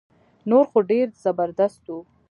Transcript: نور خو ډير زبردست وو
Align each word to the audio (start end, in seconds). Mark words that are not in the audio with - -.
نور 0.49 0.65
خو 0.71 0.79
ډير 0.89 1.07
زبردست 1.23 1.81
وو 1.87 1.99